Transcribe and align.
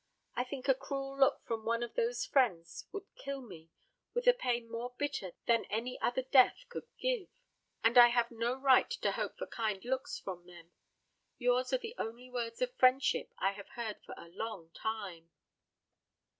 I 0.33 0.43
think 0.43 0.67
a 0.67 0.73
cruel 0.73 1.15
look 1.15 1.45
from 1.45 1.63
one 1.63 1.83
of 1.83 1.93
those 1.93 2.25
friends 2.25 2.87
would 2.91 3.03
kill 3.15 3.39
me 3.39 3.69
with 4.15 4.25
a 4.25 4.33
pain 4.33 4.67
more 4.67 4.95
bitter 4.97 5.33
than 5.45 5.65
any 5.65 6.01
other 6.01 6.23
death 6.23 6.65
could 6.69 6.87
give. 6.97 7.27
And 7.83 7.99
I 7.99 8.07
have 8.07 8.31
no 8.31 8.55
right 8.55 8.89
to 8.89 9.11
hope 9.11 9.37
for 9.37 9.45
kind 9.45 9.85
looks 9.85 10.17
from 10.17 10.47
them. 10.47 10.71
Yours 11.37 11.71
are 11.71 11.77
the 11.77 11.93
only 11.99 12.31
words 12.31 12.63
of 12.63 12.73
friendship 12.77 13.31
I 13.37 13.51
have 13.51 13.69
heard 13.75 14.01
for 14.03 14.15
a 14.17 14.29
long 14.29 14.71
time." 14.71 15.29